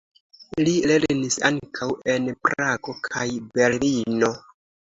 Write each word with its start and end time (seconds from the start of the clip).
Li 0.67 0.71
lernis 0.91 1.37
ankaŭ 1.51 1.89
en 2.15 2.25
Prago 2.47 2.97
kaj 3.09 3.29
Berlino. 3.59 4.33